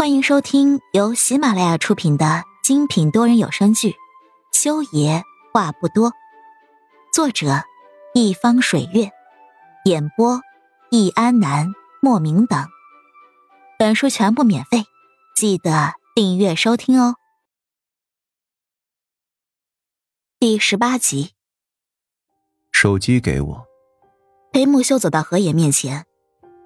[0.00, 3.90] 欢迎收听由喜马拉雅出品的精品多人有声剧
[4.50, 5.22] 《修爷
[5.52, 6.10] 话不多》，
[7.12, 7.64] 作者
[8.14, 9.10] 一方水月，
[9.84, 10.40] 演播
[10.90, 11.68] 易安南、
[12.00, 12.66] 莫名等。
[13.78, 14.84] 本书全部免费，
[15.36, 17.16] 记得订阅收听哦。
[20.38, 21.32] 第十八集，
[22.72, 23.66] 手机给我。
[24.50, 26.06] 裴木修走到何野面前，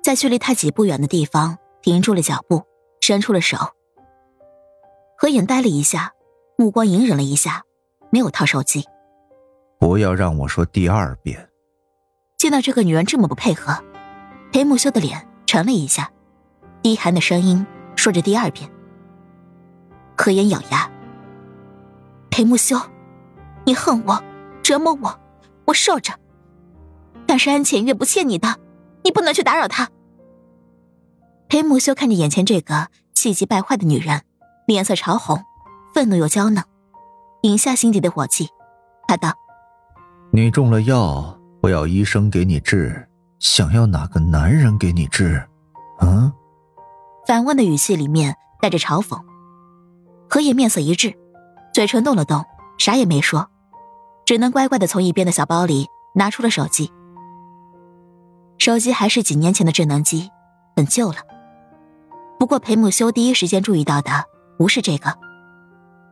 [0.05, 2.63] 在距离他几步远的地方停住了脚步。
[3.05, 3.59] 伸出了手，
[5.19, 6.15] 何影呆了一下，
[6.57, 7.63] 目光隐忍了一下，
[8.09, 8.83] 没有掏手机。
[9.79, 11.51] 不要让我说第二遍。
[12.39, 13.85] 见到这个女人这么不配合，
[14.53, 16.11] 裴木修的脸沉了一下，
[16.81, 18.71] 低寒的声音说着第二遍。
[20.17, 20.91] 何言咬牙
[22.33, 22.79] ：“裴木修，
[23.67, 24.25] 你恨我，
[24.63, 25.21] 折磨我，
[25.67, 26.15] 我受着。
[27.27, 28.57] 但是安浅月不欠你的，
[29.03, 29.91] 你不能去打扰她。”
[31.55, 34.23] 裴木修看着眼前这个气急败坏的女人，
[34.67, 35.41] 脸色潮红，
[35.95, 36.65] 愤怒又娇嫩，
[37.43, 38.49] 引下心底的火气，
[39.07, 39.33] 他道
[40.35, 45.49] ：“你中了药，我要医生给你治，想要哪个男人给你治？
[46.01, 46.33] 嗯？”
[47.25, 49.17] 反问的语气里面带着嘲讽。
[50.29, 51.15] 何野面色一滞，
[51.73, 52.45] 嘴唇动了动，
[52.79, 53.49] 啥也没说，
[54.27, 56.91] 只能乖乖的从一边的小包里拿出了手机。
[58.59, 60.33] 手机还是几年前的智能机，
[60.75, 61.19] 很旧了。
[62.39, 64.25] 不过，裴木修第一时间注意到的
[64.59, 65.17] 不是这个，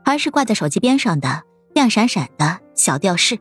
[0.05, 1.42] 而是挂在手机边上的
[1.75, 3.39] 亮闪闪的小吊饰。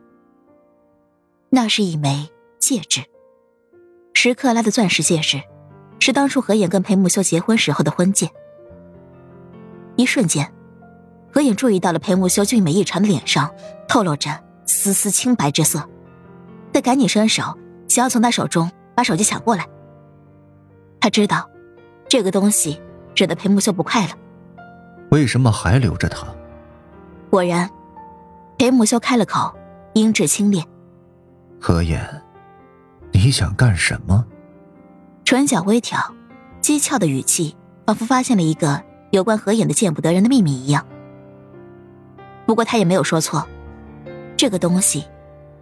[1.48, 3.02] 那是一枚戒指，
[4.12, 5.40] 十克拉的钻石戒指，
[6.00, 8.30] 是当初何影跟裴木修结婚时候的婚戒。
[9.96, 10.52] 一瞬间，
[11.32, 13.54] 何眼注意到了裴木修俊美异常的脸上
[13.88, 15.88] 透露着丝丝清白之色，
[16.72, 17.42] 他赶紧伸手
[17.88, 19.66] 想要从他手中把手机抢过来。
[21.00, 21.48] 他知道。
[22.12, 22.78] 这个东西
[23.16, 24.12] 惹得裴木修不快了，
[25.12, 26.26] 为什么还留着他？
[27.30, 27.70] 果然，
[28.58, 29.50] 裴木修开了口，
[29.94, 30.62] 音质清冽
[31.58, 32.06] ：“何言，
[33.12, 34.26] 你想干什么？”
[35.24, 35.98] 唇角微挑，
[36.60, 37.56] 讥诮的语气
[37.86, 40.86] 仿佛发现了一个有关何眼的见不得人的秘密一样。
[42.44, 43.48] 不过他也没有说错，
[44.36, 45.06] 这个东西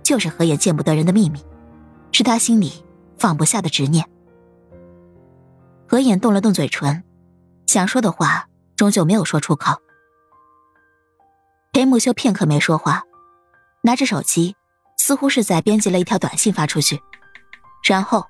[0.02, 1.38] 就是何眼见不得人的秘密，
[2.10, 2.84] 是他心里
[3.16, 4.04] 放不下的执念。
[5.90, 7.02] 何眼动了动嘴唇，
[7.66, 8.46] 想说的话
[8.76, 9.76] 终究没有说出口。
[11.72, 13.02] 裴木修片刻没说话，
[13.82, 14.54] 拿着手机，
[14.96, 17.02] 似乎是在编辑了一条短信发出去。
[17.82, 18.24] 然后，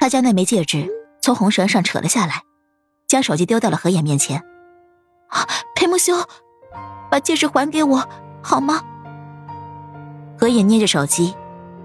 [0.00, 0.90] 他将那枚戒指
[1.22, 2.42] 从红绳上扯了下来，
[3.06, 4.42] 将手机丢到了何眼面前。
[5.76, 6.14] 裴木修，
[7.08, 8.08] 把戒指还给我
[8.42, 8.82] 好吗？
[10.36, 11.36] 何眼捏着手机，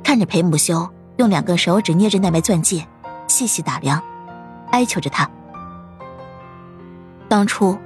[0.04, 2.88] 看着裴木修用两根手指捏着那枚钻戒，
[3.28, 4.04] 细细打量。
[4.74, 5.30] 哀求着他。
[7.30, 7.78] 当初，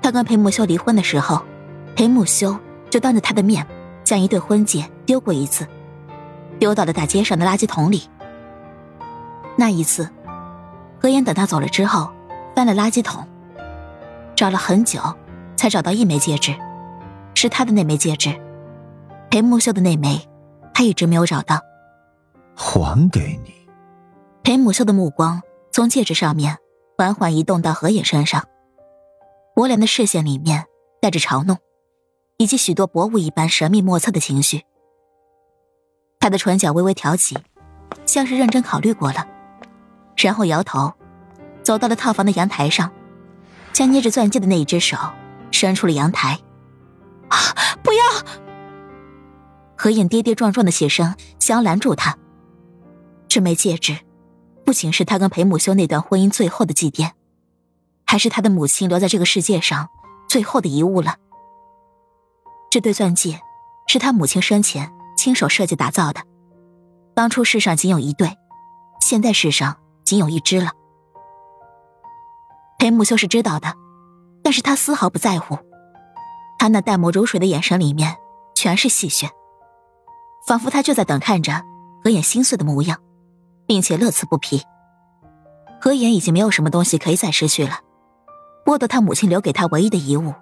[0.00, 1.42] 他跟裴木修离婚的时候，
[1.96, 2.56] 裴木修
[2.88, 3.66] 就当着他的面
[4.04, 5.66] 将一对婚戒丢过一次，
[6.58, 8.08] 丢到了大街上的垃圾桶里。
[9.56, 10.08] 那一次，
[11.00, 12.10] 何言等他走了之后，
[12.54, 13.26] 翻了垃圾桶，
[14.36, 15.00] 找了很久，
[15.56, 16.54] 才找到一枚戒指，
[17.34, 18.30] 是他的那枚戒指。
[19.30, 20.28] 裴木修的那枚，
[20.72, 21.60] 他一直没有找到。
[22.54, 23.52] 还给你。
[24.42, 25.40] 裴木修的目光。
[25.72, 26.58] 从戒指上面
[26.96, 28.44] 缓缓移动到何野身上，
[29.54, 30.66] 薄凉的视线里面
[31.00, 31.56] 带着嘲弄，
[32.38, 34.64] 以及许多薄雾一般神秘莫测的情绪。
[36.18, 37.38] 他的唇角微微挑起，
[38.04, 39.26] 像是认真考虑过了，
[40.16, 40.92] 然后摇头，
[41.62, 42.90] 走到了套房的阳台上，
[43.72, 44.96] 将捏着钻戒的那一只手
[45.50, 46.38] 伸出了阳台。
[47.28, 47.38] 啊！
[47.82, 48.02] 不要！
[49.76, 52.18] 何影跌跌撞撞的起身，想要拦住他。
[53.28, 53.96] 这枚戒指。
[54.70, 57.10] 不仅是他跟裴木修那段婚姻最后的祭奠，
[58.06, 59.88] 还是他的母亲留在这个世界上
[60.28, 61.16] 最后的遗物了。
[62.70, 63.40] 这对钻戒
[63.88, 66.22] 是他母亲生前亲手设计打造的，
[67.14, 68.38] 当初世上仅有一对，
[69.00, 70.70] 现在世上仅有一只了。
[72.78, 73.74] 裴木修是知道的，
[74.44, 75.58] 但是他丝毫不在乎，
[76.60, 78.16] 他那淡漠如水的眼神里面
[78.54, 79.30] 全是戏谑，
[80.46, 81.60] 仿佛他就在等看着
[82.04, 83.00] 何眼心碎的模样。
[83.70, 84.60] 并且乐此不疲。
[85.80, 87.78] 何言已经没有什么东西可以再失去了，
[88.64, 90.34] 剥夺他母亲留给他唯一的遗物，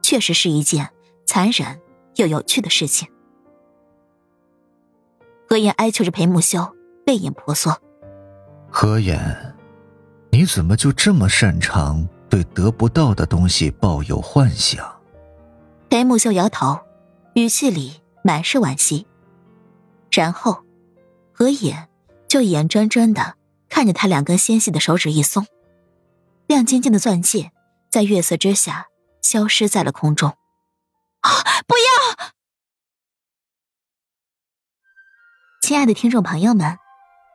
[0.00, 0.88] 确实是一件
[1.26, 1.80] 残忍
[2.14, 3.08] 又有趣的事情。
[5.48, 6.72] 何言哀求着裴木修，
[7.04, 7.76] 泪眼婆娑。
[8.70, 9.56] 何言，
[10.30, 14.88] 你怎么就这么擅长对得不到的东西抱有幻想？
[15.90, 16.78] 裴木修摇头，
[17.34, 19.04] 语气里满是惋惜。
[20.12, 20.62] 然后，
[21.32, 21.87] 何言。
[22.28, 23.36] 就眼睁睁的
[23.68, 25.46] 看着他两根纤细的手指一松，
[26.46, 27.52] 亮晶晶的钻戒
[27.90, 28.86] 在月色之下
[29.22, 30.36] 消失在了空中。
[31.20, 31.30] 啊！
[31.66, 32.32] 不要！
[35.62, 36.78] 亲爱的听众朋友们，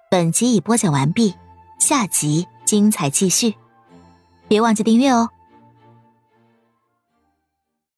[0.09, 1.35] 本集已播讲完毕，
[1.79, 3.55] 下集精彩继续，
[4.47, 5.29] 别忘记订阅哦。